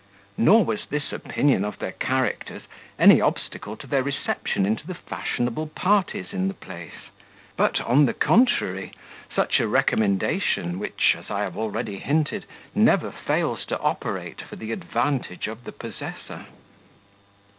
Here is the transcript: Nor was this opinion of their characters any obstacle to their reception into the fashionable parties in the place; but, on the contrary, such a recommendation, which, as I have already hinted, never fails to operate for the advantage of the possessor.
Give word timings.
Nor 0.35 0.65
was 0.65 0.87
this 0.87 1.11
opinion 1.13 1.63
of 1.63 1.77
their 1.77 1.91
characters 1.91 2.63
any 2.97 3.21
obstacle 3.21 3.77
to 3.77 3.85
their 3.85 4.01
reception 4.01 4.65
into 4.65 4.87
the 4.87 4.95
fashionable 4.95 5.67
parties 5.67 6.33
in 6.33 6.47
the 6.47 6.55
place; 6.55 7.09
but, 7.55 7.79
on 7.81 8.07
the 8.07 8.13
contrary, 8.15 8.93
such 9.31 9.59
a 9.59 9.67
recommendation, 9.67 10.79
which, 10.79 11.13
as 11.15 11.29
I 11.29 11.41
have 11.43 11.55
already 11.55 11.99
hinted, 11.99 12.47
never 12.73 13.11
fails 13.11 13.63
to 13.65 13.77
operate 13.79 14.41
for 14.41 14.55
the 14.55 14.71
advantage 14.71 15.45
of 15.47 15.65
the 15.65 15.71
possessor. 15.71 16.47